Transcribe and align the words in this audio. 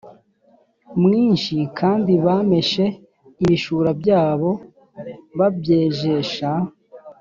mwinshi 1.03 1.55
kandi 1.79 2.11
bameshe 2.25 2.85
ibishura 3.43 3.89
byabo 4.01 4.51
babyejesha 5.37 6.49